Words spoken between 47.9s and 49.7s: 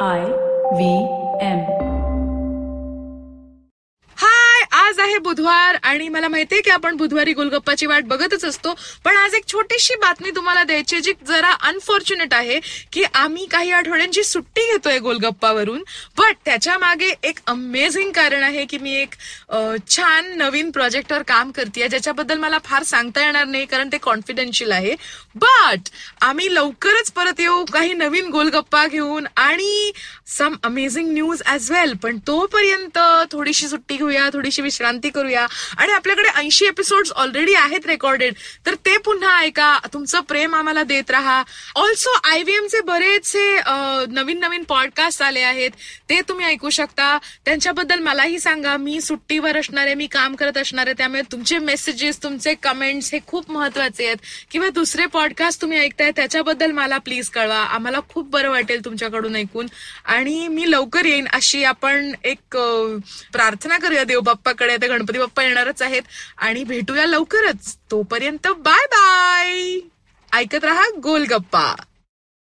मलाही सांगा. मी सुट्टीवर